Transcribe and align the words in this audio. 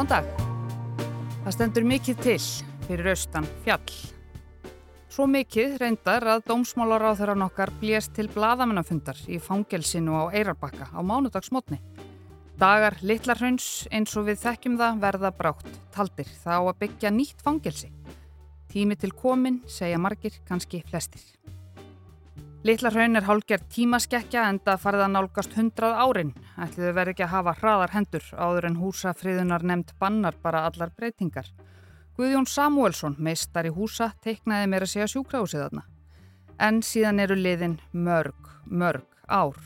Góðan 0.00 0.24
dag. 0.24 0.28
Það 1.44 1.52
stendur 1.52 1.84
mikið 1.84 2.20
til 2.24 2.36
fyrir 2.86 3.08
austan 3.10 3.44
fjall. 3.66 3.90
Svo 5.12 5.26
mikið 5.28 5.74
reyndar 5.82 6.24
að 6.24 6.46
dómsmálar 6.48 7.04
á 7.04 7.12
nokkar 7.36 7.68
blést 7.82 8.14
til 8.16 8.30
bladamennafundar 8.32 9.20
í 9.28 9.36
fangelsinu 9.36 10.16
á 10.16 10.32
Eirarbakka 10.32 10.88
á 10.88 11.00
mánudagsmotni. 11.04 11.82
Dagar 12.56 12.96
litlarhauns 13.04 13.84
eins 13.92 14.16
og 14.16 14.30
við 14.30 14.40
þekkjum 14.46 14.80
það 14.80 15.04
verða 15.04 15.34
brátt 15.36 15.68
taldir 15.92 16.32
þá 16.32 16.54
að 16.56 16.78
byggja 16.80 17.12
nýtt 17.12 17.44
fangelsi. 17.44 17.92
Tími 18.72 18.96
til 18.96 19.12
komin, 19.12 19.60
segja 19.68 20.00
margir, 20.00 20.40
kannski 20.48 20.80
flestir. 20.88 21.20
Littlarhaun 22.60 23.16
er 23.16 23.24
hálgjert 23.24 23.70
tímaskekkja 23.72 24.42
en 24.50 24.58
það 24.60 24.82
farið 24.82 25.02
að 25.06 25.12
nálgast 25.14 25.54
hundrað 25.56 25.94
árin. 25.96 26.32
Ætliðu 26.60 26.90
verið 26.98 27.14
ekki 27.14 27.24
að 27.24 27.32
hafa 27.32 27.54
hraðar 27.56 27.94
hendur 27.94 28.26
áður 28.36 28.68
en 28.68 28.76
húsafriðunar 28.76 29.64
nefnd 29.64 29.94
bannar 30.02 30.36
bara 30.42 30.66
allar 30.68 30.92
breytingar. 30.92 31.48
Guðjón 32.20 32.44
Samuelsson, 32.44 33.16
meistar 33.16 33.64
í 33.64 33.72
húsa, 33.72 34.10
teiknaði 34.20 34.68
mér 34.68 34.84
að 34.84 34.92
segja 34.92 35.08
sjúkrahúsið 35.08 35.64
þarna. 35.64 35.86
En 36.60 36.84
síðan 36.84 37.24
eru 37.24 37.40
liðin 37.40 37.80
mörg, 37.96 38.52
mörg 38.68 39.08
ár. 39.24 39.56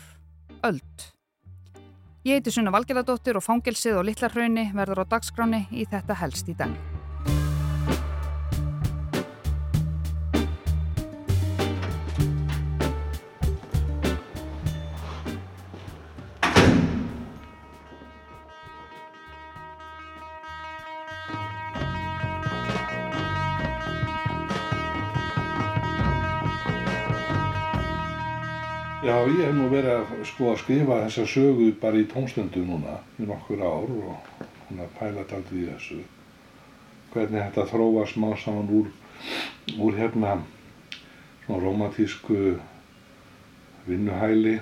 Öld. 0.62 1.10
Ég 2.22 2.38
heiti 2.38 2.54
Sunna 2.54 2.70
Valgerðardóttir 2.78 3.34
og 3.34 3.42
fangelsið 3.42 3.98
og 3.98 4.06
Littlarhaunni 4.06 4.70
verður 4.70 5.02
á 5.02 5.18
dagskráni 5.18 5.66
í 5.74 5.82
þetta 5.90 6.22
helst 6.22 6.46
í 6.46 6.54
dag. 6.62 6.93
Ég 29.44 29.50
hef 29.50 29.56
nú 29.60 29.66
verið 29.68 29.90
að 29.92 30.12
sko 30.24 30.46
að 30.54 30.60
skrifa 30.62 30.96
þessa 31.02 31.24
sögu 31.28 31.66
bara 31.76 31.98
í 32.00 32.04
tónstöndu 32.08 32.62
núna 32.64 32.94
í 33.20 33.26
nokkur 33.28 33.60
ár 33.60 33.90
og 33.92 34.38
hún 34.70 34.78
að 34.80 34.94
pæla 34.96 35.24
aldrei 35.36 35.58
í 35.60 35.66
þessu. 35.68 35.98
Hvernig 37.12 37.42
þetta 37.42 37.66
þróa 37.68 38.06
smá 38.08 38.30
saman 38.40 38.70
úr, 38.72 38.88
úr 39.76 39.98
hérna 39.98 40.38
svona 41.44 41.60
romantísku 41.60 42.54
vinnuhæli 43.84 44.54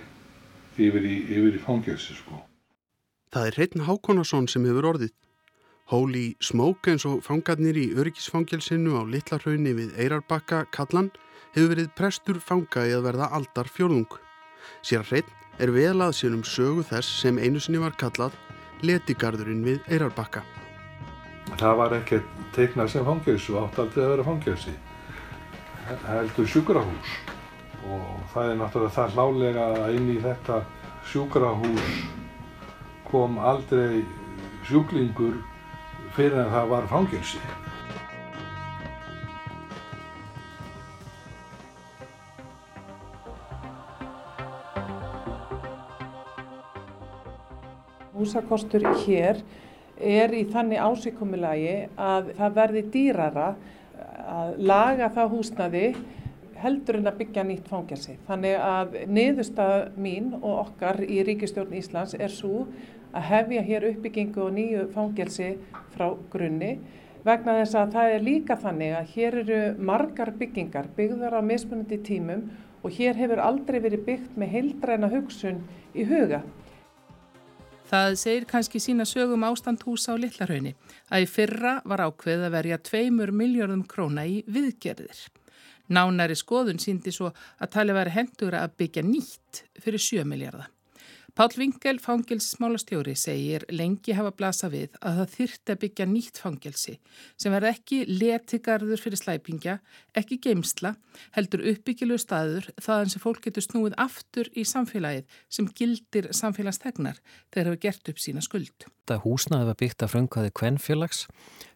yfir 0.74 1.06
í, 1.06 1.14
yfir 1.30 1.60
í 1.60 1.62
fangelsi 1.62 2.18
sko. 2.18 2.42
Það 3.30 3.46
er 3.46 3.58
Hreitn 3.60 3.86
Hákonarsson 3.86 4.50
sem 4.50 4.66
hefur 4.66 4.90
orðið. 4.96 5.14
Hóli 5.94 6.24
Smók 6.42 6.90
eins 6.90 7.06
og 7.06 7.22
fangarnir 7.22 7.78
í 7.78 7.92
öryggisfangelsinu 7.94 8.98
á 8.98 9.06
Littlarhaunni 9.06 9.78
við 9.78 9.94
Eirarbakka 9.94 10.64
Kallan 10.74 11.12
hefur 11.54 11.76
verið 11.76 11.94
prestur 11.94 12.42
fanga 12.42 12.88
í 12.90 12.98
að 12.98 13.06
verða 13.12 13.30
aldar 13.38 13.70
fjórðung. 13.70 14.21
Sér 14.82 15.04
hreitn 15.08 15.32
er 15.62 15.72
vel 15.74 15.98
að 16.00 16.16
sér 16.18 16.36
um 16.36 16.44
sögu 16.46 16.84
þess 16.88 17.20
sem 17.22 17.38
einu 17.38 17.60
sinni 17.60 17.80
var 17.82 17.94
kallað 18.00 18.36
letigarðurinn 18.82 19.64
við 19.66 19.84
Eirarbakka. 19.88 20.42
Það 21.58 21.76
var 21.78 21.94
ekki 21.98 22.22
teiknað 22.56 22.90
sem 22.94 23.04
fangelsi 23.06 23.52
og 23.54 23.66
átt 23.66 23.82
aldrei 23.82 24.04
að 24.04 24.12
vera 24.14 24.26
fangelsi. 24.26 24.74
Það 25.88 26.08
heldur 26.08 26.50
sjúkrahús 26.54 27.14
og 27.82 28.08
það 28.32 28.50
er 28.50 28.58
náttúrulega 28.60 28.96
það 28.96 29.16
hlálega 29.16 29.68
að 29.82 29.96
inn 29.98 30.10
í 30.12 30.18
þetta 30.22 30.58
sjúkrahús 31.10 31.96
kom 33.10 33.38
aldrei 33.42 34.04
sjúklingur 34.68 35.40
fyrir 36.16 36.38
en 36.44 36.52
það 36.54 36.70
var 36.72 36.88
fangelsi. 36.90 37.42
Húsakostur 48.22 48.84
hér 49.02 49.40
er 49.98 50.30
í 50.30 50.44
þannig 50.46 50.78
ásíkumulagi 50.78 51.72
að 51.98 52.28
það 52.38 52.52
verði 52.58 52.82
dýrara 52.94 53.46
að 54.30 54.52
laga 54.62 55.08
það 55.10 55.32
húsnaði 55.32 55.86
heldur 56.62 57.00
en 57.00 57.10
að 57.10 57.18
byggja 57.18 57.44
nýtt 57.48 57.66
fangelsi. 57.66 58.14
Þannig 58.28 58.54
að 58.62 58.94
niðurstað 59.10 59.98
mín 59.98 60.30
og 60.38 60.60
okkar 60.68 61.02
í 61.02 61.18
Ríkistjórn 61.26 61.74
Íslands 61.80 62.14
er 62.14 62.30
svo 62.30 62.68
að 63.10 63.26
hefja 63.32 63.66
hér 63.66 63.88
uppbyggingu 63.90 64.46
og 64.46 64.54
nýju 64.54 64.86
fangelsi 64.94 65.50
frá 65.96 66.12
grunni 66.30 66.76
vegna 67.26 67.58
þess 67.58 67.78
að 67.82 67.98
það 67.98 68.14
er 68.14 68.26
líka 68.30 68.60
þannig 68.62 68.96
að 69.00 69.14
hér 69.16 69.40
eru 69.42 69.60
margar 69.90 70.30
byggingar 70.38 70.94
byggðar 70.94 71.38
á 71.38 71.40
mismunandi 71.42 71.98
tímum 72.06 72.46
og 72.82 72.94
hér 72.94 73.18
hefur 73.18 73.42
aldrei 73.42 73.82
verið 73.82 74.06
byggt 74.06 74.38
með 74.38 74.54
heildræna 74.56 75.10
hugsun 75.10 75.64
í 75.94 76.06
huga. 76.06 76.44
Það 77.92 78.14
segir 78.16 78.44
kannski 78.48 78.80
sína 78.80 79.04
sögum 79.04 79.42
ástand 79.44 79.82
húsa 79.84 80.14
á 80.14 80.16
Littlarhaunni 80.16 80.70
að 81.12 81.24
í 81.24 81.26
fyrra 81.28 81.74
var 81.84 82.00
ákveð 82.06 82.46
að 82.46 82.54
verja 82.54 82.78
2 82.88 83.32
miljardum 83.36 83.82
króna 83.84 84.24
í 84.24 84.38
viðgerðir. 84.48 85.18
Nánari 85.92 86.38
skoðun 86.40 86.80
síndi 86.80 87.12
svo 87.12 87.34
að 87.60 87.72
tali 87.74 87.92
væri 87.92 88.14
hendur 88.14 88.56
að 88.56 88.78
byggja 88.80 89.04
nýtt 89.04 89.66
fyrir 89.76 90.00
7 90.00 90.24
miljardar. 90.24 90.70
Pál 91.32 91.48
Vingel, 91.56 91.96
fangelsismálastjóri, 91.96 93.14
segir 93.16 93.62
lengi 93.72 94.12
hafa 94.12 94.34
blasa 94.36 94.68
við 94.68 94.98
að 95.00 95.22
það 95.22 95.30
þyrti 95.32 95.72
að 95.72 95.78
byggja 95.84 96.06
nýtt 96.10 96.40
fangelsi 96.42 96.94
sem 97.40 97.54
verði 97.54 97.70
ekki 97.70 98.00
letigarður 98.10 99.00
fyrir 99.00 99.20
slæpingja, 99.22 99.78
ekki 100.12 100.36
geimsla, 100.44 100.92
heldur 101.32 101.64
uppbyggilu 101.72 102.20
staður 102.20 102.68
þaðan 102.76 103.14
sem 103.14 103.24
fólk 103.24 103.40
getur 103.48 103.64
snúið 103.64 103.96
aftur 104.04 104.52
í 104.52 104.66
samfélagið 104.68 105.40
sem 105.48 105.72
gildir 105.72 106.28
samfélagstegnar 106.36 107.24
þegar 107.48 107.72
hafa 107.72 107.82
gert 107.86 108.12
upp 108.12 108.20
sína 108.20 108.44
skuld. 108.44 108.76
Þetta 108.84 109.22
húsnaði 109.24 109.70
var 109.72 109.80
byggt 109.80 110.04
af 110.04 110.12
fröngkvæði 110.12 110.56
Kvenfélags 110.60 111.26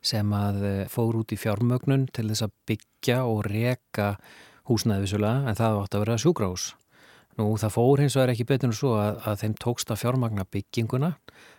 sem 0.05 0.37
að 0.37 0.65
eh, 0.69 0.83
fór 0.93 1.17
út 1.23 1.33
í 1.33 1.41
fjármögnun 1.41 2.11
til 2.13 2.29
þess 2.29 2.45
að 2.45 2.59
byggja 2.69 3.23
og 3.25 3.47
reka 3.49 4.19
húsnaði 4.69 5.07
vissulega 5.07 5.49
en 5.49 5.57
það 5.57 5.81
átt 5.81 5.97
að 5.97 6.05
vera 6.05 6.21
sjúgrás. 6.21 6.75
Nú 7.37 7.51
það 7.61 7.75
fór 7.75 8.01
hins 8.01 8.17
vegar 8.17 8.33
ekki 8.33 8.47
betur 8.49 8.71
en 8.71 8.77
svo 8.77 8.95
að, 8.97 9.19
að 9.29 9.43
þeim 9.43 9.55
tókst 9.61 9.91
að 9.93 10.01
fjármagna 10.05 10.47
bygginguna 10.49 11.13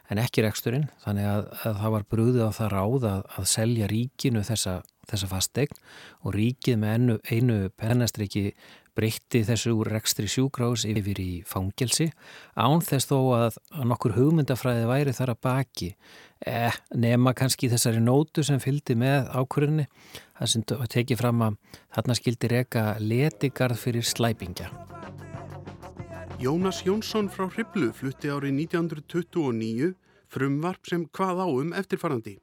en 0.09 0.21
ekki 0.21 0.45
reksturinn 0.45 0.87
þannig 1.03 1.27
að, 1.29 1.43
að 1.67 1.79
það 1.83 1.93
var 1.95 2.07
brúðið 2.13 2.47
á 2.47 2.51
það 2.57 2.73
ráð 2.73 3.07
að, 3.11 3.21
að 3.37 3.47
selja 3.51 3.89
ríkinu 3.91 4.43
þessa, 4.47 4.79
þessa 5.11 5.29
fastegn 5.31 5.79
og 6.23 6.35
ríkið 6.37 6.81
með 6.81 6.97
einu, 6.97 7.17
einu 7.29 7.57
pennastriki 7.77 8.45
breytti 8.97 9.43
þessu 9.45 9.75
úr 9.77 9.91
rekstri 9.93 10.25
sjúgrás 10.31 10.87
yfir 10.89 11.19
í 11.21 11.31
fangelsi 11.45 12.09
án 12.57 12.81
þess 12.81 13.11
þó 13.11 13.17
að 13.37 13.59
nokkur 13.85 14.15
hugmyndafræði 14.17 14.87
væri 14.89 15.13
þar 15.13 15.35
að 15.35 15.41
baki 15.45 15.91
eh, 16.41 16.73
nema 16.97 17.35
kannski 17.37 17.69
þessari 17.69 18.01
nótu 18.01 18.45
sem 18.47 18.61
fylgdi 18.63 18.97
með 18.97 19.29
ákvörðinni 19.37 19.85
það 20.39 20.53
sem 20.53 20.67
tekið 20.97 21.21
fram 21.21 21.45
að 21.45 21.61
þarna 21.93 22.17
skildi 22.17 22.53
reka 22.55 22.87
letigarð 23.03 23.85
fyrir 23.85 24.05
slæpingja. 24.05 24.71
Jónas 26.39 26.83
Jónsson 26.85 27.31
frá 27.33 27.47
Hriblu 27.49 27.87
flutti 27.97 28.29
árið 28.29 28.51
1929 28.69 29.87
frumvarp 30.29 30.85
sem 30.85 31.07
hvað 31.09 31.39
áum 31.41 31.71
eftirfarandi. 31.73 32.35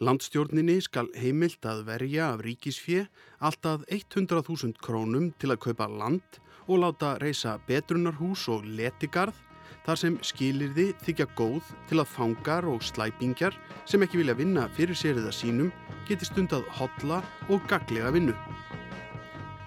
Landstjórninni 0.00 0.78
skal 0.80 1.10
heimilt 1.20 1.60
að 1.68 1.82
verja 1.90 2.30
af 2.32 2.40
ríkisfjö 2.46 3.04
alltaf 3.44 3.84
100.000 3.92 4.80
krónum 4.80 5.28
til 5.36 5.52
að 5.52 5.60
kaupa 5.66 5.90
land 5.92 6.40
og 6.64 6.80
láta 6.86 7.18
reysa 7.20 7.58
betrunarhús 7.68 8.46
og 8.48 8.64
letigarð 8.64 9.36
þar 9.84 10.00
sem 10.00 10.16
skilirði 10.24 10.94
þykja 11.04 11.28
góð 11.36 11.68
til 11.92 12.00
að 12.00 12.12
fangar 12.16 12.64
og 12.64 12.80
slæpingjar 12.80 13.60
sem 13.84 14.00
ekki 14.08 14.22
vilja 14.22 14.40
vinna 14.40 14.70
fyrir 14.72 14.96
sériða 14.96 15.36
sínum 15.36 15.68
geti 16.08 16.32
stundað 16.32 16.64
hotla 16.80 17.20
og 17.52 17.60
gaglega 17.68 18.16
vinnu. 18.16 18.32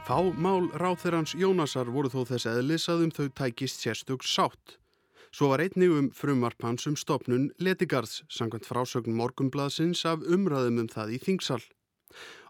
Fá 0.05 0.21
mál 0.37 0.67
ráþerrans 0.77 1.31
Jónasar 1.33 1.87
voru 1.89 2.11
þó 2.13 2.27
þess 2.29 2.45
eðlis 2.45 2.83
að 2.93 2.99
um 3.07 3.11
þau 3.15 3.25
tækist 3.39 3.79
sérstök 3.81 4.21
sátt. 4.21 4.75
Svo 5.33 5.47
var 5.49 5.63
einnig 5.63 5.89
um 5.89 6.11
frumarpans 6.13 6.85
um 6.85 6.93
stopnun 6.93 7.47
Letigarðs, 7.57 8.19
sangkvæmt 8.29 8.69
frásögn 8.69 9.15
morgumblaðsins 9.17 10.03
af 10.05 10.21
umræðum 10.21 10.83
um 10.83 10.91
það 10.93 11.15
í 11.15 11.19
Þingsal. 11.23 11.63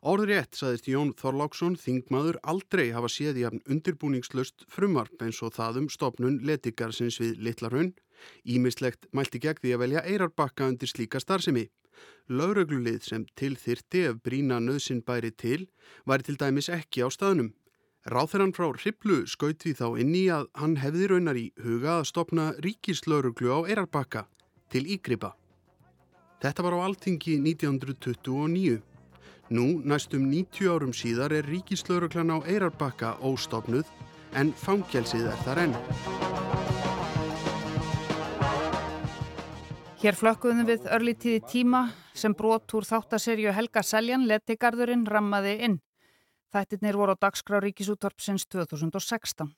Orður 0.03 0.33
rétt, 0.33 0.59
saðist 0.59 0.89
Jón 0.91 1.15
Þorláksson, 1.15 1.79
Þingmaður 1.79 2.41
aldrei 2.43 2.89
hafa 2.91 3.07
séð 3.07 3.39
í 3.39 3.47
afn 3.47 3.63
undirbúningslöst 3.71 4.67
frumarp 4.67 5.23
eins 5.23 5.39
og 5.39 5.55
það 5.55 5.85
um 5.85 5.89
stopnun 5.95 6.41
Letigarðsins 6.43 7.21
við 7.23 7.39
Littlarhund. 7.39 8.03
Ímislegt 8.43 9.07
mælti 9.15 9.39
gegn 9.39 9.63
því 9.63 9.77
að 9.77 9.83
velja 9.85 10.03
eirarbakka 10.03 10.67
undir 10.73 10.91
slíka 10.91 11.23
starfsemi. 11.23 11.69
Lauruglulið 12.29 13.03
sem 13.05 13.25
til 13.37 13.53
þyrti 13.59 14.01
ef 14.09 14.17
brína 14.25 14.57
nöðsinn 14.63 15.03
bæri 15.05 15.29
til 15.31 15.67
væri 16.09 16.25
til 16.25 16.39
dæmis 16.41 16.71
ekki 16.73 17.05
á 17.05 17.09
staðnum. 17.13 17.53
Ráþeran 18.05 18.53
frá 18.53 18.67
Hriblu 18.69 19.23
skaut 19.25 19.63
því 19.63 19.71
þá 19.79 19.87
inn 20.01 20.13
í 20.13 20.25
að 20.33 20.49
hann 20.61 20.75
hefði 20.81 21.07
raunar 21.09 21.37
í 21.41 21.47
huga 21.61 21.99
að 21.99 22.09
stopna 22.11 22.51
ríkislauruglu 22.65 23.49
á 23.49 23.59
Eirarbakka 23.65 24.27
til 24.69 24.85
Ígripa. 24.85 25.33
Þetta 26.41 26.65
var 26.65 26.77
á 26.77 26.85
alþingi 26.85 27.39
1929. 27.41 28.77
Nú, 29.49 29.65
næstum 29.85 30.29
90 30.29 30.69
árum 30.69 30.93
síðar, 30.93 31.33
er 31.33 31.49
ríkislauruglan 31.49 32.33
á 32.33 32.37
Eirarbakka 32.45 33.17
óstofnuð 33.25 33.89
en 34.33 34.53
fangelsið 34.53 35.29
er 35.29 35.43
þar 35.45 35.65
enn. 35.65 36.24
Hér 40.05 40.13
flökkuðum 40.13 40.67
við 40.67 40.83
örlítíði 40.93 41.39
tíma 41.49 41.79
sem 42.13 42.33
brot 42.37 42.69
úr 42.77 42.85
þáttaserju 42.85 43.49
Helga 43.57 43.81
Seljan 43.81 44.27
letigarðurinn 44.29 45.07
rammaði 45.09 45.53
inn. 45.65 45.77
Þættirnir 46.53 46.99
voru 46.99 47.15
á 47.17 47.21
dagskrá 47.25 47.57
Ríkisúttorpsins 47.63 48.45
2016. 48.53 49.49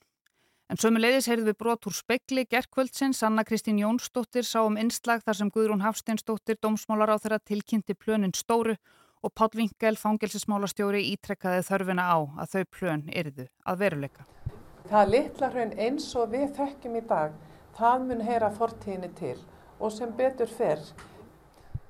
En 0.72 0.80
sömuleiðis 0.80 1.28
heyrðum 1.28 1.50
við 1.50 1.58
brot 1.60 1.90
úr 1.92 1.98
spekli 1.98 2.46
gerðkvöldsins. 2.48 3.20
Anna 3.28 3.44
Kristín 3.44 3.82
Jónsdóttir 3.82 4.48
sá 4.48 4.62
um 4.62 4.78
innslag 4.80 5.26
þar 5.26 5.40
sem 5.42 5.52
Guðrún 5.52 5.84
Hafsteinsdóttir 5.84 6.62
dómsmálar 6.64 7.12
á 7.12 7.20
þeirra 7.20 7.42
tilkynnti 7.44 7.98
plönin 8.00 8.32
stóru 8.32 8.78
og 9.20 9.36
Pál 9.36 9.52
Vinkel, 9.52 10.00
fangelsismálastjóri, 10.00 11.04
ítrekkaði 11.12 11.68
þörfina 11.68 12.08
á 12.08 12.24
að 12.24 12.56
þau 12.56 12.64
plön 12.80 13.04
yrðu 13.12 13.50
að 13.68 13.84
veruleika. 13.84 14.24
Það 14.88 15.14
litla 15.18 15.52
hraun 15.52 15.76
eins 15.76 16.08
og 16.16 16.32
við 16.32 16.48
þekkjum 16.56 16.98
í 17.02 17.06
dag, 17.12 17.38
það 17.76 18.08
mun 18.08 18.28
heyra 18.32 18.56
fortíðinni 18.56 19.12
til 19.20 19.36
og 19.80 19.94
sem 19.94 20.12
betur 20.18 20.50
fer. 20.50 20.82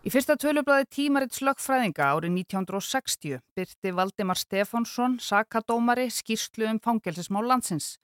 Í 0.07 0.12
fyrsta 0.13 0.38
tölublaði 0.39 0.86
tímaritt 0.94 1.36
slöggfræðinga 1.36 2.06
árið 2.13 2.31
1960 2.38 3.42
byrti 3.57 3.92
Valdimar 3.98 4.39
Stefánsson, 4.39 5.18
sakadómari, 5.19 6.06
skýrslu 6.13 6.69
um 6.69 6.80
fangelsismál 6.80 7.50
landsins. 7.50 7.98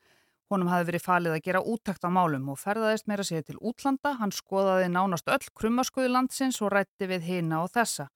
Honum 0.52 0.68
hafi 0.68 0.90
verið 0.90 1.06
falið 1.06 1.36
að 1.38 1.46
gera 1.46 1.62
úttækt 1.64 2.04
á 2.04 2.10
málum 2.12 2.50
og 2.52 2.60
ferðaðist 2.60 3.08
meira 3.08 3.24
sér 3.24 3.46
til 3.48 3.56
útlanda. 3.62 4.18
Hann 4.20 4.36
skoðaði 4.36 4.90
nánast 4.92 5.32
öll 5.32 5.48
krummaskuði 5.56 6.12
landsins 6.12 6.60
og 6.62 6.74
rætti 6.76 7.08
við 7.10 7.30
hina 7.30 7.64
og 7.64 7.72
þessa. 7.74 8.10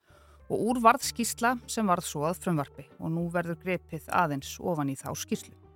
Og 0.52 0.68
úr 0.72 0.82
varð 0.84 1.08
skísla 1.08 1.56
sem 1.68 1.88
varð 1.88 2.10
svo 2.10 2.28
að 2.28 2.44
frumvarfi 2.44 2.90
og 3.00 3.14
nú 3.16 3.30
verður 3.32 3.62
grepið 3.64 4.12
aðeins 4.12 4.58
ofan 4.60 4.92
í 4.92 5.00
þá 5.00 5.10
skíslu. 5.16 5.67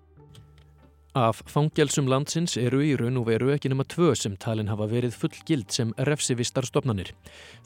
Af 1.11 1.41
fangelsum 1.43 2.05
landsins 2.07 2.53
eru 2.55 2.77
í 2.79 2.93
raun 2.95 3.17
og 3.19 3.25
veru 3.27 3.49
ekki 3.51 3.67
nema 3.67 3.83
tvö 3.83 4.13
sem 4.15 4.37
talin 4.39 4.69
hafa 4.71 4.85
verið 4.87 5.17
fullgild 5.19 5.67
sem 5.75 5.89
refsivistar 6.07 6.63
stopnanir. 6.63 7.09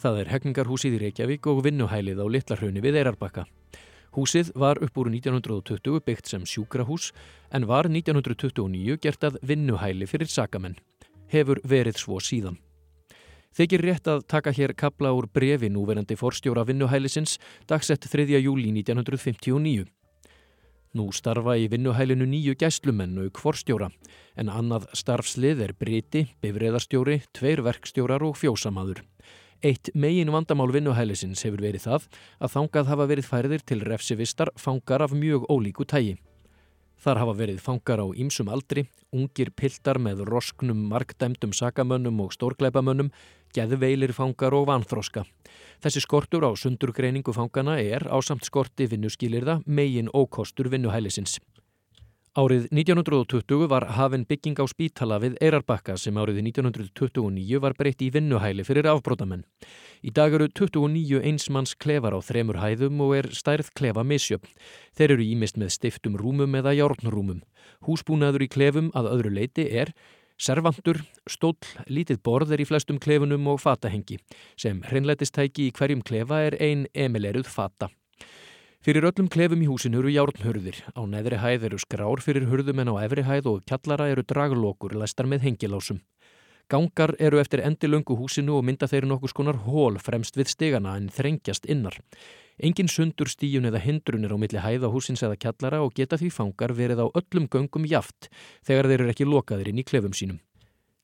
Það 0.02 0.18
er 0.22 0.32
Hegningarhúsið 0.32 0.96
í 0.98 1.02
Reykjavík 1.04 1.46
og 1.52 1.60
Vinnuhælið 1.68 2.24
á 2.24 2.26
Littlarhraunni 2.26 2.82
við 2.82 2.98
Eirarbakka. 3.04 3.44
Húsið 4.18 4.50
var 4.58 4.82
upp 4.82 4.98
úr 4.98 5.12
1920 5.14 6.02
byggt 6.08 6.32
sem 6.32 6.42
sjúkrahús 6.42 7.12
en 7.54 7.68
var 7.70 7.86
1929 7.86 8.98
gert 8.98 9.28
að 9.30 9.38
vinnuhæli 9.46 10.08
fyrir 10.10 10.32
sakamenn. 10.32 10.80
Hefur 11.30 11.62
verið 11.62 12.02
svo 12.02 12.18
síðan. 12.18 12.58
Þykir 13.54 13.86
rétt 13.86 14.10
að 14.10 14.26
taka 14.26 14.56
hér 14.58 14.74
kabla 14.74 15.14
úr 15.14 15.30
brefi 15.30 15.70
núverandi 15.70 16.18
forstjóra 16.18 16.66
vinnuhælisins 16.66 17.38
dagsett 17.70 18.10
3. 18.10 18.26
júli 18.42 18.74
1959. 18.74 19.86
Nú 20.96 21.10
starfa 21.12 21.58
í 21.60 21.66
vinnuhælinu 21.68 22.24
nýju 22.24 22.54
gæslumenn 22.56 23.18
og 23.20 23.40
forstjóra 23.44 23.90
en 24.40 24.48
annað 24.48 24.86
starfslið 24.96 25.64
er 25.66 25.74
briti, 25.76 26.22
bifræðarstjóri, 26.40 27.18
tveir 27.36 27.60
verkstjórar 27.66 28.24
og 28.24 28.38
fjósamaður. 28.40 29.02
Eitt 29.60 29.90
megin 29.92 30.32
vandamál 30.32 30.72
vinnuhælisins 30.72 31.44
hefur 31.44 31.66
verið 31.66 31.84
það 31.90 32.08
að 32.40 32.54
þangað 32.56 32.94
hafa 32.94 33.10
verið 33.12 33.28
færðir 33.28 33.66
til 33.68 33.82
refsivistar 33.84 34.54
fangar 34.56 35.04
af 35.04 35.12
mjög 35.12 35.44
ólíku 35.52 35.84
tægi. 35.84 36.16
Þar 37.06 37.20
hafa 37.22 37.34
verið 37.38 37.58
fangar 37.62 38.02
á 38.02 38.08
ýmsum 38.18 38.48
aldri, 38.50 38.88
ungir 39.14 39.52
piltar 39.54 40.00
með 40.02 40.24
rosknum, 40.26 40.88
markdæmdum 40.90 41.52
sakamönnum 41.54 42.24
og 42.24 42.32
stórgleipamönnum, 42.34 43.12
geðveilir 43.54 44.10
fangar 44.18 44.56
og 44.58 44.66
vanþroska. 44.72 45.22
Þessi 45.86 46.02
skortur 46.02 46.48
á 46.50 46.52
sundurgreiningu 46.58 47.36
fangana 47.38 47.78
er 47.78 48.08
á 48.10 48.18
samt 48.26 48.50
skorti 48.50 48.90
vinnuskýlirða 48.90 49.60
megin 49.70 50.10
ókostur 50.18 50.72
vinnuhælisins. 50.74 51.38
Árið 52.36 52.66
1920 52.68 53.70
var 53.72 53.86
hafinn 53.96 54.26
bygging 54.28 54.58
á 54.60 54.68
spítala 54.68 55.22
við 55.24 55.38
Eirarbakka 55.40 55.94
sem 55.96 56.18
árið 56.20 56.42
1929 56.42 57.62
var 57.64 57.78
breytt 57.80 58.04
í 58.04 58.10
vinnuhæli 58.12 58.66
fyrir 58.68 58.90
afbrótamenn. 58.92 59.46
Í 60.04 60.12
dag 60.12 60.36
eru 60.36 60.50
29 60.52 61.22
einsmanns 61.24 61.78
klefar 61.80 62.12
á 62.12 62.20
þremur 62.20 62.60
hæðum 62.60 63.00
og 63.08 63.16
er 63.22 63.32
stærð 63.32 63.72
klefa 63.80 64.04
misjöfn. 64.04 64.52
Þeir 65.00 65.16
eru 65.16 65.30
ímist 65.30 65.56
með 65.56 65.78
stiftum 65.78 66.20
rúmum 66.20 66.60
eða 66.60 66.76
járnrúmum. 66.76 67.40
Húsbúnaður 67.88 68.50
í 68.50 68.52
klefum 68.52 68.92
að 68.92 69.14
öðru 69.16 69.32
leiti 69.40 69.70
er 69.72 69.96
servantur, 70.36 71.06
stóll, 71.32 71.56
lítið 71.88 72.20
borðir 72.20 72.60
í 72.60 72.68
flestum 72.68 73.00
klefunum 73.00 73.48
og 73.48 73.64
fatahengi 73.64 74.20
sem 74.60 74.84
hreinleitistæki 74.84 75.70
í 75.70 75.76
hverjum 75.80 76.04
klefa 76.04 76.44
er 76.50 76.60
ein 76.60 76.90
emileruð 76.92 77.48
fata. 77.48 77.88
Fyrir 78.86 79.08
öllum 79.10 79.26
klefum 79.34 79.64
í 79.64 79.66
húsinu 79.66 79.98
eru 79.98 80.12
járnhurðir. 80.14 80.78
Á 80.94 81.02
neðri 81.10 81.40
hæð 81.42 81.64
eru 81.72 81.78
skrár 81.82 82.20
fyrir 82.22 82.44
hurðum 82.52 82.84
en 82.84 82.92
á 82.94 83.02
efri 83.02 83.24
hæð 83.26 83.48
og 83.50 83.64
kjallara 83.66 84.12
eru 84.14 84.22
draglokur 84.22 84.94
læstar 84.94 85.26
með 85.26 85.48
hengilásum. 85.48 86.04
Gangar 86.70 87.16
eru 87.18 87.40
eftir 87.42 87.64
endilöngu 87.66 88.14
húsinu 88.14 88.60
og 88.60 88.68
mynda 88.68 88.86
þeir 88.86 89.08
nokkus 89.10 89.34
konar 89.34 89.58
hól 89.66 89.98
fremst 89.98 90.38
við 90.38 90.52
stegana 90.54 90.94
en 91.00 91.10
þrengjast 91.10 91.66
innar. 91.66 91.98
Engin 92.62 92.86
sundur 92.86 93.26
stíun 93.26 93.66
eða 93.72 93.82
hindrunir 93.82 94.30
á 94.30 94.38
milli 94.38 94.62
hæða 94.62 94.94
húsins 94.94 95.26
eða 95.26 95.40
kjallara 95.42 95.82
og 95.82 95.98
geta 95.98 96.22
því 96.22 96.30
fangar 96.38 96.78
verið 96.78 97.02
á 97.02 97.08
öllum 97.10 97.50
göngum 97.50 97.90
jaft 97.90 98.30
þegar 98.62 98.92
þeir 98.92 99.00
eru 99.00 99.16
ekki 99.16 99.26
lokaðir 99.26 99.74
inn 99.74 99.82
í 99.82 99.88
klefum 99.90 100.14
sínum. 100.14 100.38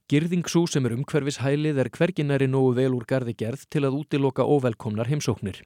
Girðingsú 0.05 0.67
sem 0.69 0.85
er 0.85 0.99
umhverfis 0.99 1.41
hælið 1.41 1.81
er 1.81 1.89
hverginari 1.89 2.45
nógu 2.45 2.77
vel 2.77 2.93
úr 2.93 3.09
gardi 3.09 3.33
gerð 3.33 3.65
til 3.73 3.87
að 3.89 4.03
útiloka 4.03 4.45
óvelkomnar 4.45 5.09
heimsóknir. 5.09 5.63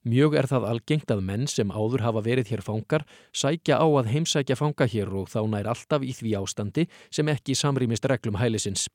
Mjög 0.00 0.32
er 0.40 0.46
það 0.48 0.64
algengt 0.64 1.10
að 1.12 1.18
menn 1.20 1.42
sem 1.44 1.68
áður 1.68 2.00
hafa 2.00 2.22
verið 2.24 2.54
hér 2.54 2.62
fangar 2.64 3.02
sækja 3.36 3.76
á 3.76 3.84
að 3.84 4.06
heimsækja 4.08 4.56
fanga 4.56 4.86
hér 4.88 5.10
og 5.12 5.26
þá 5.28 5.40
nær 5.52 5.68
alltaf 5.68 6.00
í 6.00 6.14
því 6.16 6.30
ástandi 6.38 6.86
sem 7.12 7.28
ekki 7.28 7.52
samrýmist 7.52 8.08
reglum 8.08 8.38
hælisins. 8.40 8.86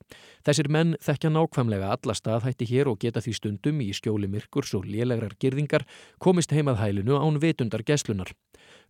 Þessir 0.42 0.66
menn 0.66 0.96
þekkja 0.98 1.30
nákvæmlega 1.30 1.92
alla 1.94 2.16
staðhætti 2.18 2.66
hér 2.66 2.90
og 2.90 2.98
geta 2.98 3.22
því 3.22 3.36
stundum 3.38 3.84
í 3.86 3.92
skjóli 3.94 4.26
myrkurs 4.26 4.74
og 4.74 4.88
lélegrar 4.90 5.38
girðingar 5.38 5.86
komist 6.18 6.50
heimað 6.50 6.82
hælinu 6.82 7.20
án 7.22 7.38
vitundar 7.38 7.86
geslunar. 7.86 8.34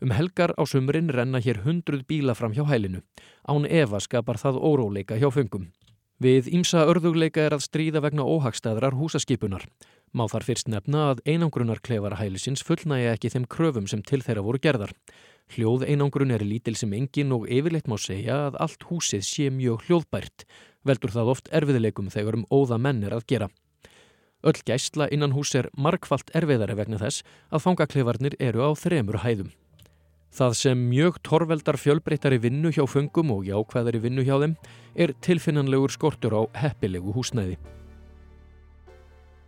Um 0.00 0.16
helgar 0.16 0.56
á 0.56 0.64
sumrin 0.64 1.12
renna 1.12 1.36
hér 1.36 1.66
hundruð 1.68 2.06
bíla 2.08 2.32
fram 2.32 2.56
hjá 2.56 2.64
hælinu. 2.64 3.04
Án 3.44 3.68
Eva 3.68 4.00
skapar 4.00 4.40
það 4.40 4.56
óróleika 4.64 5.20
hjá 5.20 5.28
fengum. 5.28 5.68
Við 6.16 6.48
ímsa 6.48 6.86
örðugleika 6.88 7.42
er 7.44 7.52
að 7.52 7.66
stríða 7.68 8.00
vegna 8.00 8.24
óhagstæðrar 8.24 8.96
húsaskipunar. 8.96 9.66
Má 10.16 10.22
þar 10.32 10.46
fyrst 10.48 10.70
nefna 10.72 11.00
að 11.10 11.18
einangrunarklefar 11.28 12.14
hælisins 12.16 12.62
fullnægi 12.64 13.10
ekki 13.10 13.30
þeim 13.34 13.42
kröfum 13.52 13.88
sem 13.90 14.00
til 14.00 14.22
þeirra 14.24 14.44
voru 14.46 14.60
gerðar. 14.64 14.94
Hljóð 15.52 15.84
einangrun 15.90 16.32
er 16.32 16.40
lítil 16.40 16.72
sem 16.80 16.94
engin 16.96 17.34
og 17.36 17.44
yfirleitt 17.52 17.90
má 17.90 17.98
segja 18.00 18.46
að 18.46 18.56
allt 18.64 18.86
húsið 18.88 19.26
sé 19.28 19.50
mjög 19.52 19.84
hljóðbært. 19.84 20.46
Veldur 20.88 21.12
það 21.12 21.32
oft 21.34 21.52
erfiðileikum 21.52 22.08
þegar 22.14 22.40
um 22.40 22.48
óða 22.48 22.80
menn 22.80 23.04
er 23.04 23.18
að 23.18 23.28
gera. 23.28 23.50
Öll 24.40 24.56
gæsla 24.64 25.10
innan 25.12 25.36
hús 25.36 25.52
er 25.58 25.68
markvallt 25.76 26.32
erfiðari 26.32 26.80
vegna 26.80 27.02
þess 27.04 27.20
að 27.52 27.66
fangaklefarnir 27.66 28.40
eru 28.40 28.64
á 28.64 28.70
þremur 28.72 29.20
hæðum. 29.20 29.52
Það 30.32 30.60
sem 30.64 30.88
mjög 30.88 31.20
torveldar 31.28 31.76
fjölbreytari 31.76 32.40
vinnu 32.40 32.72
hjá 32.72 32.86
fungum 32.88 33.36
og 33.36 33.44
jákvæðari 33.44 34.00
vinnu 34.08 34.24
hjá 34.24 34.38
þeim 34.40 34.56
er 34.96 35.12
tilfinnanlegur 35.20 35.92
skortur 35.92 36.40
á 36.40 36.42
heppilegu 36.56 37.12
húsnæði. 37.12 37.60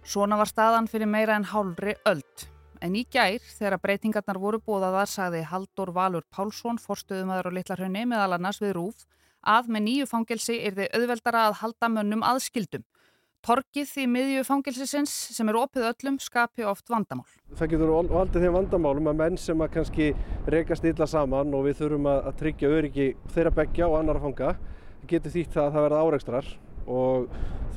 Svona 0.08 0.38
var 0.40 0.48
staðan 0.48 0.86
fyrir 0.88 1.04
meira 1.04 1.34
en 1.36 1.44
hálfri 1.44 1.92
öld. 2.08 2.44
En 2.80 2.94
í 2.96 3.02
gær, 3.12 3.42
þegar 3.44 3.82
breytingarnar 3.82 4.38
voru 4.40 4.56
bóðaðar, 4.64 5.10
sagði 5.10 5.42
Haldur 5.50 5.90
Valur 5.92 6.22
Pálsson, 6.32 6.78
forstuðumæður 6.80 7.50
og 7.50 7.56
litlarhraunni 7.58 8.06
meðal 8.08 8.38
annars 8.38 8.60
við 8.62 8.72
Rúf, 8.78 9.02
að 9.44 9.66
með 9.74 9.82
nýju 9.84 10.06
fangelsi 10.08 10.56
er 10.64 10.78
þið 10.78 10.96
auðveldara 10.96 11.42
að 11.50 11.56
halda 11.60 11.90
mönnum 11.92 12.24
aðskildum. 12.24 12.86
Torkið 13.44 13.92
í 14.00 14.06
miðju 14.08 14.46
fangelsisins 14.48 15.12
sem 15.36 15.52
er 15.52 15.58
opið 15.60 15.90
öllum 15.90 16.16
skapi 16.24 16.64
oft 16.64 16.88
vandamál. 16.88 17.28
Það 17.58 17.74
getur 17.74 17.92
valdið 18.08 18.46
þeim 18.46 18.56
vandamálum 18.56 19.10
að 19.12 19.20
menn 19.20 19.36
sem 19.42 19.60
að 19.60 19.74
kannski 19.74 20.08
rekast 20.48 20.88
illa 20.88 21.10
saman 21.10 21.52
og 21.52 21.68
við 21.68 21.82
þurfum 21.82 22.08
að 22.14 22.32
tryggja 22.40 22.72
öryggi 22.78 23.10
þeirra 23.36 23.52
begja 23.60 23.90
og 23.92 23.98
annara 24.00 24.24
fanga, 24.24 24.54
getur 25.04 25.36
þýtt 25.36 25.52
það 25.58 25.66
að 25.66 25.76
það 25.76 25.86
verða 25.88 26.00
áreikstrar 26.08 26.50
og 26.88 27.28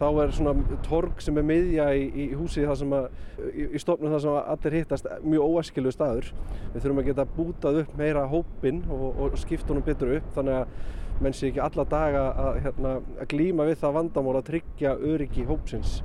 þá 0.01 0.07
er 0.23 0.31
svona 0.33 0.79
torg 0.85 1.19
sem 1.21 1.37
er 1.37 1.45
miðja 1.45 1.89
í, 1.93 2.05
í 2.23 2.25
húsi 2.33 2.63
að, 2.65 3.09
í, 3.51 3.67
í 3.75 3.81
stofnum 3.81 4.15
þar 4.15 4.23
sem 4.23 4.39
allir 4.39 4.77
hittast 4.79 5.11
mjög 5.21 5.51
óæskilu 5.51 5.93
staður. 5.93 6.31
Við 6.71 6.79
þurfum 6.79 7.03
að 7.03 7.11
geta 7.11 7.27
bútað 7.35 7.79
upp 7.83 7.93
meira 7.99 8.25
hópin 8.31 8.81
og, 8.89 9.05
og 9.21 9.37
skipta 9.41 9.73
honum 9.73 9.85
betur 9.85 10.15
upp 10.17 10.33
þannig 10.37 10.63
að 10.63 11.21
menn 11.21 11.37
sé 11.37 11.51
ekki 11.51 11.61
alla 11.61 11.85
daga 11.85 12.25
að, 12.47 12.59
hérna, 12.65 12.95
að 13.21 13.29
glýma 13.35 13.67
við 13.69 13.79
það 13.83 13.95
vandamál 13.99 14.35
að 14.39 14.47
tryggja 14.49 14.95
öryggi 15.11 15.45
hópsins 15.45 15.99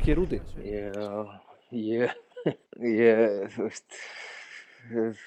hér 0.00 0.22
úti. 0.22 0.40
Já, 0.64 1.40
ég, 1.76 2.14
ég, 2.80 3.50
þú 3.52 3.66
veist, 3.66 3.98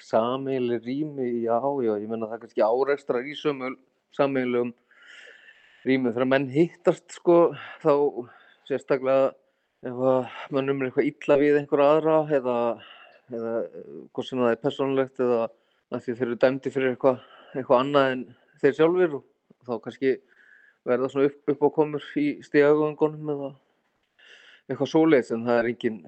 sammeili 0.02 0.80
rými, 0.82 1.28
já, 1.44 1.60
já, 1.62 1.92
ég 1.94 2.08
menna 2.10 2.26
það 2.26 2.38
er 2.38 2.42
kannski 2.42 2.66
árekstra 2.66 3.22
í 3.22 3.36
sammeilum 3.38 4.74
rýmum 5.84 6.12
þegar 6.14 6.30
menn 6.30 6.50
hittast 6.52 7.18
sko 7.18 7.38
þá 7.82 7.92
sérstaklega 8.68 9.32
ef 9.84 10.04
að 10.10 10.36
mönnum 10.56 10.80
er 10.80 10.90
eitthvað 10.90 11.08
illa 11.10 11.38
við 11.40 11.58
einhverja 11.60 11.88
aðra 11.94 12.18
eða, 12.38 12.58
eða 13.30 13.54
hvort 14.16 14.28
sem 14.28 14.40
það 14.40 14.52
er 14.54 14.62
persónulegt 14.62 15.24
eða 15.24 15.40
að 15.94 16.04
því 16.04 16.14
þeir 16.14 16.26
eru 16.28 16.38
dæmdi 16.44 16.72
fyrir 16.74 16.94
eitthvað, 16.94 17.18
eitthvað 17.52 17.82
annað 17.82 18.12
en 18.14 18.22
þeir 18.62 18.78
sjálfur 18.78 19.18
og 19.18 19.26
þá 19.68 19.74
kannski 19.84 20.14
verða 20.84 21.10
svona 21.12 21.28
upp, 21.30 21.42
upp 21.52 21.64
á 21.64 21.68
komur 21.76 22.06
í 22.20 22.26
stíðagöngunum 22.44 23.34
eða 23.34 23.50
eitthvað 24.68 24.90
svoleiðs 24.94 25.34
en 25.36 25.44
það 25.48 25.60
er 25.60 25.70
engin 25.72 26.00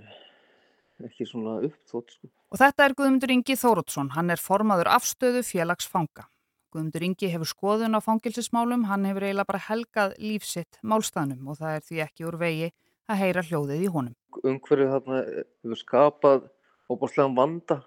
ekki 1.05 1.29
svona 1.29 1.59
uppþótt 1.67 2.17
sko. 2.17 2.31
Og 2.55 2.61
þetta 2.61 2.87
er 2.87 2.95
Guðmundur 2.97 3.33
Ingi 3.35 3.57
Þórótsson, 3.59 4.15
hann 4.17 4.33
er 4.33 4.41
formaður 4.41 4.89
afstöðu 4.95 5.43
félagsfanga. 5.45 6.29
Guðmundur 6.77 7.05
Ingi 7.07 7.29
hefur 7.33 7.49
skoðun 7.49 7.97
á 7.97 8.05
fangilsismálum, 8.05 8.83
hann 8.91 9.07
hefur 9.09 9.25
eiginlega 9.25 9.49
bara 9.49 9.63
helgað 9.65 10.11
lífsitt 10.21 10.77
málstæðnum 10.85 11.49
og 11.49 11.57
það 11.57 11.77
er 11.79 11.85
því 11.87 12.01
ekki 12.05 12.27
úr 12.29 12.37
vegi 12.43 12.67
að 13.09 13.21
heyra 13.23 13.45
hljóðið 13.47 13.85
í 13.87 13.89
honum. 13.95 14.17
Umhverfið 14.43 14.93
þarna 14.93 15.21
hefur 15.25 15.81
skapað 15.81 16.45
óbúrslega 16.93 17.33
vanda, 17.39 17.79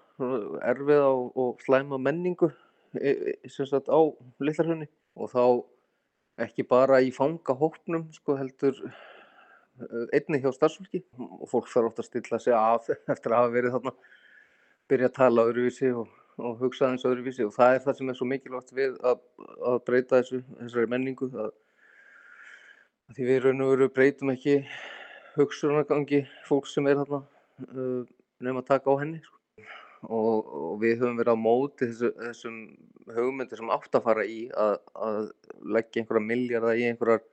erfið 0.72 1.04
á 1.06 1.12
og 1.14 1.62
slæma 1.62 2.00
menningu 2.02 2.50
e, 2.98 3.14
e, 3.30 3.52
sagt 3.54 3.86
á 3.86 4.00
Lillarhönni 4.42 4.90
og 5.14 5.30
þá 5.36 5.44
ekki 6.48 6.66
bara 6.66 6.98
í 6.98 7.12
fangahóknum 7.14 8.08
sko 8.16 8.34
heldur 8.40 8.74
e, 8.74 8.90
einni 10.18 10.42
hjá 10.42 10.50
starfsfólki. 10.56 11.04
Og 11.14 11.46
fólk 11.52 11.70
þarf 11.70 11.92
ofta 11.92 12.02
að 12.02 12.10
stilla 12.10 12.42
sig 12.42 12.58
af 12.58 12.90
eftir 12.90 13.30
að 13.30 13.44
hafa 13.44 13.54
verið 13.54 13.78
þarna 13.78 13.94
byrja 14.90 15.12
að 15.12 15.18
tala 15.22 15.46
öðruvísi 15.46 15.94
og, 15.94 16.10
og 16.38 16.60
hugsa 16.60 16.86
aðeins 16.86 17.06
öðruvísi. 17.08 17.46
Og 17.46 17.54
það 17.56 17.74
er 17.74 17.82
það 17.86 17.98
sem 17.98 18.12
er 18.12 18.18
svo 18.18 18.28
mikilvægt 18.30 18.72
við 18.76 18.94
að, 19.06 19.24
að 19.72 19.80
breyta 19.88 20.20
þessu, 20.20 20.42
þessari 20.60 20.92
menningu 20.92 21.30
að, 21.34 21.50
að 23.10 23.18
því 23.18 23.28
við 23.30 23.42
raun 23.46 23.66
og 23.66 23.74
veru 23.74 23.90
breytum 23.96 24.32
ekki 24.34 24.56
hugsunargangi 25.36 26.24
fólk 26.48 26.68
sem 26.70 26.88
er 26.90 27.00
þarna 27.02 27.22
uh, 27.22 28.06
nefn 28.40 28.62
að 28.62 28.70
taka 28.70 28.94
á 28.94 29.00
henni 29.02 29.20
sko. 29.24 29.36
og, 30.08 30.46
og 30.46 30.78
við 30.82 30.96
höfum 31.02 31.20
verið 31.20 31.36
á 31.36 31.44
móti 31.44 31.90
þessu, 31.90 32.12
þessum 32.18 32.62
hugmyndir 33.10 33.60
sem 33.60 33.72
átt 33.72 33.98
að 33.98 34.06
fara 34.06 34.24
í 34.26 34.40
að, 34.56 34.78
að 34.94 35.20
leggja 35.76 36.02
einhverja 36.02 36.26
milljarða 36.26 36.76
í 36.78 36.86
einhverjar 36.88 37.26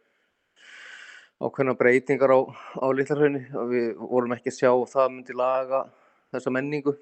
ákveðna 1.38 1.78
breytingar 1.78 2.34
á, 2.34 2.40
á 2.82 2.88
Lillarhaunni 2.98 3.44
og 3.54 3.70
við 3.72 3.90
vorum 4.02 4.34
ekki 4.34 4.52
að 4.52 4.58
sjá 4.58 4.72
að 4.72 4.88
það 4.94 5.12
myndi 5.14 5.38
laga 5.38 5.84
þessa 6.34 6.54
menningu 6.54 6.96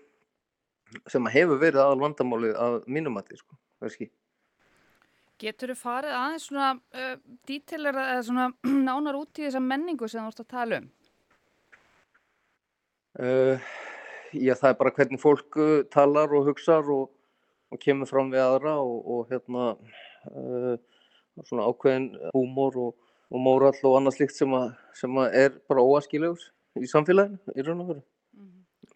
sem 1.12 1.32
hefur 1.34 1.60
verið 1.62 1.82
aðal 1.84 2.04
vandamálið 2.04 2.56
að 2.62 2.78
mínumati 2.92 3.40
sko, 3.40 3.58
kannski. 3.82 4.10
Getur 5.42 5.74
þú 5.74 5.78
farið 5.82 6.16
aðeins 6.16 6.46
svona 6.48 6.70
uh, 6.76 7.16
dítilir 7.48 7.98
eða 8.00 8.22
svona 8.24 8.48
nánar 8.88 9.20
út 9.20 9.42
í 9.42 9.48
þessa 9.48 9.64
menningu 9.64 10.08
sem 10.12 10.24
þú 10.24 10.32
ætti 10.32 10.46
að 10.46 10.54
tala 10.54 10.80
um? 10.82 10.88
Uh, 13.16 13.68
já, 14.36 14.54
það 14.56 14.70
er 14.70 14.80
bara 14.80 14.96
hvernig 14.96 15.22
fólk 15.22 15.60
uh, 15.60 15.78
talar 15.92 16.34
og 16.36 16.50
hugsar 16.50 16.88
og, 16.92 17.10
og 17.72 17.82
kemur 17.84 18.10
fram 18.10 18.32
við 18.32 18.44
aðra 18.44 18.78
og, 18.84 18.98
og 19.12 19.32
hérna 19.32 19.70
uh, 20.32 20.76
svona 21.44 21.68
ákveðin 21.68 22.10
húmor 22.32 22.80
og, 22.80 23.14
og 23.32 23.44
mórall 23.44 23.76
og 23.88 24.00
annað 24.00 24.20
slikt 24.20 24.38
sem, 24.38 24.52
að, 24.56 24.74
sem 24.96 25.20
að 25.20 25.40
er 25.44 25.56
bara 25.68 25.84
óaskilegur 25.84 26.44
í 26.80 26.88
samfélaginu 26.92 27.56
í 27.56 27.66
raun 27.66 27.84
og 27.84 27.92
veru. 27.94 28.04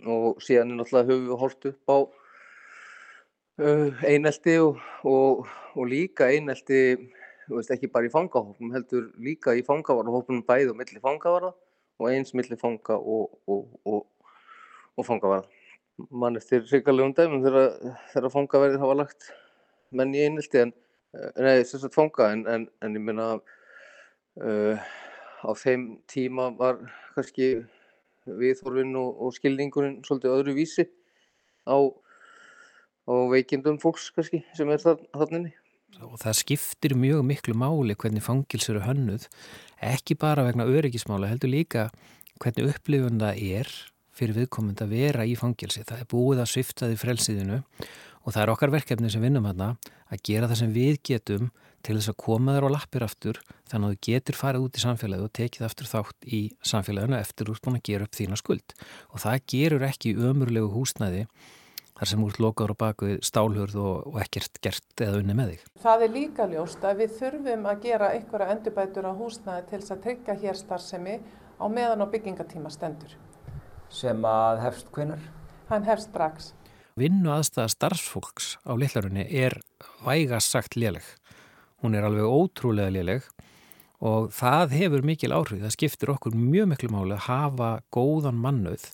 Og 0.07 0.39
síðan 0.43 0.71
er 0.71 0.79
náttúrulega 0.79 1.09
höfum 1.09 1.25
við 1.27 1.41
hort 1.43 1.69
upp 1.69 1.91
á 1.91 1.97
uh, 3.59 4.03
einelti 4.07 4.55
og, 4.63 4.79
og, 5.03 5.47
og 5.75 5.89
líka 5.91 6.29
einelti 6.31 6.81
veist, 7.49 7.71
ekki 7.73 7.89
bara 7.91 8.07
í 8.07 8.13
fangahófnum 8.13 8.73
heldur 8.75 9.09
líka 9.19 9.55
í 9.57 9.65
fangavarðahófnum 9.67 10.45
bæði 10.47 10.71
og 10.73 10.79
milli 10.79 11.01
fangavarða 11.03 11.53
og 11.99 12.11
eins 12.11 12.33
milli 12.37 12.55
fanga 12.59 12.95
og, 12.95 13.33
og 13.49 15.05
fangavarða 15.07 15.47
mann 16.09 16.39
eftir 16.39 16.63
ríkalegum 16.69 17.15
dæmum 17.15 17.43
þegar 17.43 18.31
fangaverðir 18.33 18.83
hafa 18.83 18.97
lagt 19.01 19.31
menn 19.91 20.15
í 20.15 20.23
einelti 20.23 20.61
en 20.63 20.71
eh, 21.17 21.31
nei, 21.43 21.57
sérstaklega 21.63 21.95
fanga 21.97 22.29
en, 22.35 22.45
en, 22.47 22.67
en 22.85 22.95
ég 22.95 23.03
minna 23.03 23.27
uh, 23.35 24.87
á 25.43 25.51
þeim 25.57 25.89
tíma 26.09 26.49
var 26.59 26.79
kannski 27.15 27.51
viðhorfinn 28.37 28.93
og, 28.99 29.09
og 29.25 29.33
skilningurinn 29.35 29.99
svolítið 30.05 30.35
öðru 30.35 30.55
vísi 30.57 30.85
á 31.65 31.77
og 33.09 33.31
veikindum 33.33 33.79
fólks 33.81 34.11
kannski 34.13 34.43
sem 34.57 34.69
er 34.69 34.83
þarna 34.83 35.39
inni. 35.39 35.53
Og 36.05 36.19
það 36.21 36.37
skiptir 36.43 36.93
mjög 36.95 37.23
miklu 37.25 37.55
máli 37.57 37.95
hvernig 37.97 38.23
fangils 38.23 38.69
eru 38.69 38.83
hönnuð, 38.85 39.25
ekki 39.81 40.15
bara 40.19 40.45
vegna 40.45 40.67
öryggismála, 40.69 41.31
heldur 41.31 41.51
líka 41.51 41.87
hvernig 42.39 42.75
upplifun 42.75 43.19
það 43.19 43.41
er 43.57 43.71
fyrir 44.15 44.37
viðkomund 44.37 44.83
að 44.83 44.93
vera 44.93 45.25
í 45.25 45.33
fangilsi. 45.39 45.85
Það 45.87 46.03
er 46.03 46.11
búið 46.11 46.43
að 46.43 46.51
svifta 46.53 46.89
því 46.89 46.99
frelsiðinu 47.01 47.59
og 47.59 48.35
það 48.35 48.41
er 48.43 48.53
okkar 48.53 48.73
verkefni 48.75 49.11
sem 49.11 49.23
vinnum 49.23 49.47
hana 49.47 49.73
að 50.11 50.23
gera 50.29 50.49
það 50.51 50.61
sem 50.61 50.75
við 50.75 51.01
getum 51.09 51.49
til 51.85 51.95
þess 51.97 52.11
að 52.11 52.19
koma 52.23 52.55
þér 52.55 52.67
á 52.67 52.75
lappir 52.75 53.05
aftur 53.05 53.39
þannig 53.69 53.85
að 53.85 53.93
þú 53.93 54.01
getur 54.07 54.39
farið 54.39 54.65
út 54.65 54.79
í 54.79 54.83
samfélagi 54.83 55.25
og 55.25 55.31
tekið 55.39 55.67
aftur 55.67 55.89
þátt 55.89 56.27
í 56.27 56.41
samfélaginu 56.71 57.17
eftir 57.19 57.51
úr 57.51 57.61
búin 57.63 57.79
að 57.79 57.87
gera 57.89 58.07
upp 58.07 58.19
þína 58.19 58.39
skuld. 58.39 58.75
Og 59.13 59.23
það 59.23 59.47
gerur 59.53 59.87
ekki 59.89 60.13
umurlegu 60.17 60.69
húsnæði 60.73 61.25
þar 61.99 62.11
sem 62.13 62.21
úr 62.23 62.37
lokaður 62.39 62.73
á 62.75 62.81
baku 62.83 63.09
stálhörð 63.27 63.79
og, 63.79 63.95
og 64.13 64.19
ekkert 64.23 64.61
gert 64.63 65.03
eða 65.03 65.19
unni 65.19 65.35
með 65.35 65.53
þig. 65.53 65.65
Það 65.83 66.05
er 66.05 66.13
líka 66.15 66.47
ljóst 66.47 66.85
að 66.87 67.01
við 67.03 67.17
þurfum 67.17 67.65
að 67.67 67.81
gera 67.87 68.11
einhverja 68.15 68.53
endurbætur 68.55 69.09
á 69.11 69.13
húsnaði 69.19 69.65
til 69.67 69.79
þess 69.81 69.95
að 69.95 70.05
tryggja 70.05 70.37
hér 70.45 70.59
starfsemi 70.59 71.17
á 71.59 71.65
meðan 71.67 72.05
á 72.07 72.07
byggingatíma 72.13 72.71
stendur. 72.71 73.17
Sem 73.91 74.23
að 74.23 74.63
hefst 74.63 74.93
hvinnar? 74.95 75.27
Hann 75.69 75.85
hefst 75.89 76.09
strax. 76.09 76.53
Vinnu 76.99 77.31
aðstæða 77.31 77.69
starfsfólks 77.75 78.53
á 78.63 78.71
litlarunni 78.79 79.25
er 79.27 79.59
vægast 80.05 80.55
sagt 80.55 80.79
léleg. 80.79 81.03
Hún 81.83 81.95
er 81.95 82.07
alveg 82.07 82.27
ótrúlega 82.27 82.91
léleg 82.91 83.27
og 83.99 84.29
það 84.35 84.75
hefur 84.79 85.03
mikil 85.07 85.35
áhrif. 85.35 85.61
Það 85.63 85.75
skiptir 85.75 86.13
okkur 86.13 86.35
mjög 86.35 86.71
miklu 86.73 86.91
máli 86.93 87.15
að 87.15 87.27
hafa 87.27 87.71
góðan 87.95 88.39
mannauð 88.39 88.87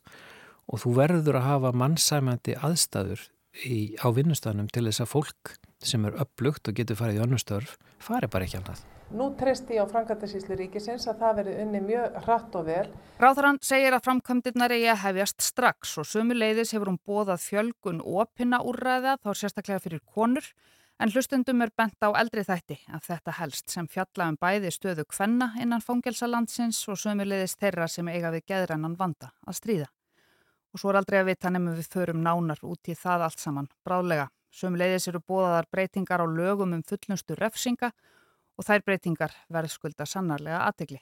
og 0.65 0.82
þú 0.82 0.96
verður 0.98 1.39
að 1.39 1.48
hafa 1.50 1.72
mannsæmandi 1.77 2.58
aðstæður 2.58 3.27
í, 3.63 3.96
á 4.01 4.08
vinnustafnum 4.10 4.70
til 4.74 4.88
þess 4.88 5.06
að 5.06 5.13
fólk 5.13 5.56
sem 5.86 6.06
er 6.08 6.18
upplugt 6.22 6.68
og 6.70 6.77
getur 6.77 6.98
farið 6.98 7.20
í 7.20 7.25
önnustörf 7.25 7.75
fari 8.01 8.30
bara 8.32 8.48
ekki 8.48 8.60
annað. 8.62 8.84
Nú 9.15 9.27
treysti 9.38 9.77
ég 9.77 9.86
á 9.86 9.92
Frankartasíslu 9.92 10.56
ríkisins 10.58 11.06
að 11.06 11.20
það 11.22 11.36
veri 11.39 11.51
unni 11.62 11.82
mjög 11.86 12.15
hratt 12.25 12.56
og 12.58 12.65
vel. 12.65 12.88
Ráðarann 13.22 13.60
segir 13.62 13.94
að 13.94 14.08
framkvæmdirnar 14.08 14.74
eigi 14.74 14.88
að 14.89 15.04
hefjast 15.04 15.46
strax 15.46 15.94
og 16.01 16.10
sömu 16.10 16.38
leiðis 16.38 16.74
hefur 16.74 16.89
hún 16.89 17.01
bóðað 17.06 17.44
fjölgun 17.46 18.01
opina 18.01 18.63
úrræða 18.65 19.20
þá 19.22 19.30
sérstaklega 19.38 19.84
fyrir 19.84 20.01
konur 20.10 20.50
en 21.00 21.12
hlustundum 21.12 21.62
er 21.62 21.74
bent 21.78 22.00
á 22.04 22.10
eldri 22.16 22.46
þætti 22.48 22.80
að 22.94 23.10
þetta 23.10 23.36
helst 23.40 23.74
sem 23.74 23.88
fjalla 23.92 24.30
um 24.32 24.40
bæði 24.40 24.72
stöðu 24.72 25.06
kvenna 25.10 25.52
innan 25.62 25.84
fangelsalandsins 25.84 26.80
og 26.90 27.00
sömu 27.02 27.28
leiðis 27.28 27.58
þeirra 27.60 27.88
sem 27.92 28.08
eiga 28.08 28.32
við 28.36 28.48
geðrannan 28.54 28.98
vanda 29.00 29.34
að 29.48 29.60
stríða 29.60 29.92
og 30.75 30.82
svo 30.82 30.92
er 30.92 31.00
aldrei 31.00 31.22
að 31.22 31.30
vita 31.30 31.50
nefnum 31.52 31.78
við 31.78 31.88
förum 31.88 32.20
nánar 32.24 32.60
út 32.68 32.90
í 32.92 32.96
það 33.00 33.30
allt 33.30 33.40
saman 33.40 33.70
bráðlega. 33.88 34.28
Sumleiðis 34.52 35.08
eru 35.08 35.22
bóðaðar 35.24 35.70
breytingar 35.72 36.24
á 36.24 36.28
lögum 36.28 36.75
um 36.75 36.84
fullnustu 36.84 37.36
refsinga 37.40 37.94
og 38.60 38.68
þær 38.68 38.84
breytingar 38.84 39.36
verðskulda 39.52 40.08
sannarlega 40.08 40.66
aðtegli. 40.68 41.00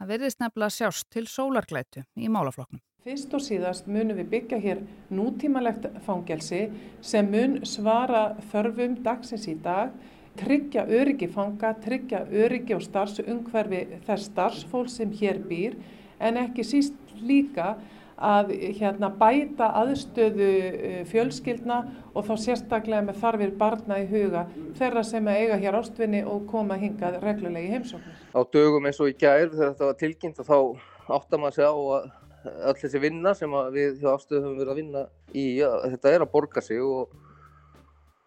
Það 0.00 0.10
verðist 0.10 0.40
nefnilega 0.42 0.74
sjást 0.74 1.06
til 1.14 1.24
sólarglætu 1.30 2.02
í 2.18 2.30
málafloknum. 2.32 2.82
Fyrst 3.04 3.34
og 3.36 3.42
síðast 3.44 3.86
munum 3.86 4.16
við 4.16 4.30
byggja 4.32 4.58
hér 4.62 4.78
nútímalegt 5.12 5.86
fangelsi 6.06 6.62
sem 7.04 7.28
mun 7.30 7.58
svara 7.68 8.30
þörfum 8.52 8.96
dagsins 9.04 9.44
í 9.52 9.54
dag, 9.64 9.92
tryggja 10.40 10.86
öryggi 10.88 11.28
fanga, 11.30 11.74
tryggja 11.84 12.24
öryggi 12.32 12.74
og 12.74 12.82
starfsungverfi 12.86 13.82
þess 14.06 14.30
starfsfól 14.30 14.88
sem 14.90 15.12
hér 15.20 15.42
býr 15.50 15.76
en 16.18 16.40
ekki 16.40 16.64
síst 16.66 17.14
líka 17.20 17.74
að 18.14 18.52
hérna, 18.78 19.10
bæta 19.18 19.70
aðstöðu 19.80 20.50
eh, 20.62 20.98
fjölskyldna 21.10 21.80
og 22.14 22.26
þá 22.28 22.34
sérstaklega 22.44 23.02
með 23.08 23.20
þarfir 23.22 23.54
barna 23.58 23.98
í 24.02 24.06
huga 24.10 24.44
þeirra 24.78 25.02
sem 25.06 25.28
eiga 25.28 25.58
hér 25.58 25.78
ástvinni 25.80 26.22
og 26.22 26.44
koma 26.50 26.78
hingað 26.78 27.18
reglulegi 27.24 27.72
heimsóknir. 27.74 28.20
Á 28.30 28.40
dögum 28.54 28.86
eins 28.86 29.00
og 29.02 29.10
í 29.10 29.16
gær 29.18 29.48
þegar 29.50 29.72
þetta 29.72 29.88
var 29.90 29.98
tilkynnt 29.98 30.42
og 30.44 30.50
þá 30.50 31.16
áttar 31.18 31.42
maður 31.42 31.58
sig 31.58 31.66
á 31.66 31.74
að 31.74 32.12
öll 32.44 32.78
þessi 32.78 33.02
vinna 33.02 33.34
sem 33.34 33.58
við 33.74 34.00
hjá 34.02 34.10
ástöðu 34.14 34.42
höfum 34.44 34.58
verið 34.60 34.72
að 34.72 34.80
vinna 34.80 35.04
í, 35.32 35.44
að 35.64 35.90
þetta 35.96 36.14
er 36.14 36.24
að 36.24 36.32
borga 36.34 36.62
sig 36.64 36.82
og, 36.84 37.12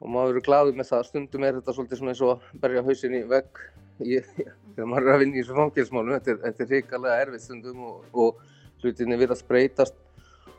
og 0.02 0.12
maður 0.12 0.36
verið 0.36 0.48
gladur 0.50 0.78
með 0.78 0.92
það. 0.92 1.08
Stundum 1.12 1.48
er 1.48 1.60
þetta 1.60 1.76
svolítið 1.78 2.02
svona 2.02 2.14
eins 2.16 2.24
og 2.26 2.36
að 2.36 2.62
berja 2.64 2.86
hausin 2.88 3.18
í 3.18 3.24
vegg 3.30 3.64
þegar 4.76 4.90
maður 4.90 5.08
er 5.08 5.16
að 5.16 5.24
vinna 5.24 5.38
í 5.38 5.42
þessu 5.42 5.58
fangilsmálum. 5.58 6.16
Þetta 6.18 6.34
er, 6.36 6.56
er 6.66 6.72
hrikalega 6.74 7.20
erfið 7.26 7.46
stundum 7.46 7.84
og, 7.88 8.08
og 8.14 8.42
hlutinni 8.84 9.18
virðast 9.20 9.48
breytast 9.48 9.96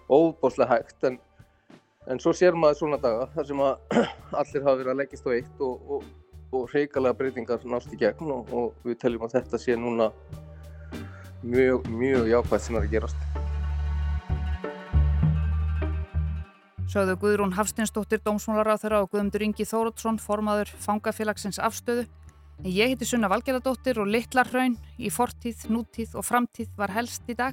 óbáslega 0.08 0.76
hægt 0.76 1.04
en, 1.04 1.18
en 2.08 2.20
svo 2.22 2.32
sér 2.36 2.56
maður 2.56 2.80
svona 2.82 3.00
daga 3.02 3.28
þar 3.34 3.48
sem 3.50 3.64
að 3.64 3.98
allir 4.40 4.66
hafa 4.66 4.78
verið 4.80 4.92
að 4.92 5.00
leggjast 5.02 5.28
á 5.28 5.30
eitt 5.36 5.64
og, 5.64 5.90
og, 5.96 6.06
og 6.52 6.70
reikalega 6.74 7.18
breytingar 7.18 7.66
nást 7.68 7.92
í 7.92 8.00
gegn 8.00 8.32
og, 8.34 8.52
og 8.52 8.86
við 8.88 9.00
teljum 9.02 9.26
að 9.28 9.38
þetta 9.38 9.62
sé 9.62 9.76
núna 9.76 10.10
mjög, 11.42 11.88
mjög 11.88 12.32
jákvæmt 12.32 12.64
sem 12.64 12.78
er 12.78 12.88
að 12.88 12.96
gerast. 12.96 13.28
Sögðu 16.88 17.18
Guðrún 17.20 17.52
Hafstinsdóttir, 17.52 18.22
dómsmálaráþurra 18.24 19.02
og 19.04 19.10
Guðmundur 19.12 19.42
Ingi 19.44 19.66
Þórótsson, 19.68 20.16
formaður 20.24 20.70
fangafélagsins 20.80 21.60
afstöðu. 21.60 22.06
Ég 22.64 22.94
heiti 22.94 23.04
Sunna 23.04 23.28
Valgerðardóttir 23.28 24.00
og 24.00 24.08
Littlarhraun 24.08 24.78
í 24.96 25.12
fortíð, 25.12 25.66
nútíð 25.68 26.16
og 26.16 26.24
framtíð 26.24 26.72
var 26.80 26.94
helst 26.96 27.28
í 27.28 27.36
dag. 27.36 27.52